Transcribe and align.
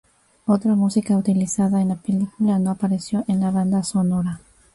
Otra 0.47 0.73
música 0.73 1.15
utilizada 1.15 1.79
en 1.79 1.89
la 1.89 1.95
película 1.95 2.57
no 2.57 2.71
apareció 2.71 3.23
en 3.27 3.39
la 3.39 3.51
banda 3.51 3.83
sonora. 3.83 4.41